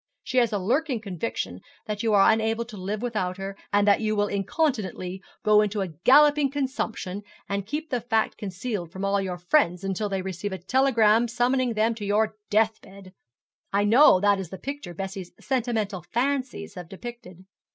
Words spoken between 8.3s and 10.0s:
concealed from all your friends